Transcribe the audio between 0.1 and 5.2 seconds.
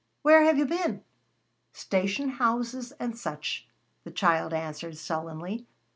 "Where have you been?" "Station houses and such," the child answered